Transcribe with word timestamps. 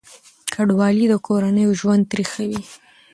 کډوالي 0.53 1.05
د 1.09 1.13
کورنیو 1.27 1.77
ژوند 1.79 2.03
تریخوي. 2.11 2.59